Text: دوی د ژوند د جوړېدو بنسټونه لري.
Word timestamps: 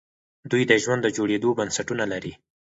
دوی 0.51 0.63
د 0.67 0.73
ژوند 0.83 1.01
د 1.03 1.07
جوړېدو 1.17 1.49
بنسټونه 1.59 2.03
لري. 2.13 2.33